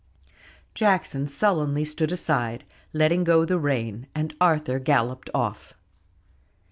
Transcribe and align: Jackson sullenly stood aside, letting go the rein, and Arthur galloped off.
Jackson 0.73 1.27
sullenly 1.27 1.85
stood 1.85 2.11
aside, 2.11 2.63
letting 2.91 3.23
go 3.23 3.45
the 3.45 3.59
rein, 3.59 4.07
and 4.15 4.33
Arthur 4.41 4.79
galloped 4.79 5.29
off. 5.31 5.75